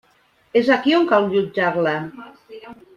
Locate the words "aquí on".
0.77-1.05